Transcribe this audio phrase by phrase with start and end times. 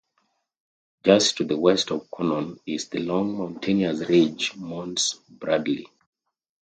[1.05, 5.85] Just to the west of Conon is the long mountainous ridge Mons Bradley.